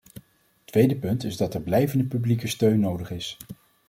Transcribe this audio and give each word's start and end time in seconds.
Tweede 0.65 0.95
punt 0.95 1.23
is 1.23 1.37
dat 1.37 1.53
er 1.53 1.61
blijvende 1.61 2.03
publieke 2.05 2.47
steun 2.47 2.79
nodig 2.79 3.11
is. 3.11 3.37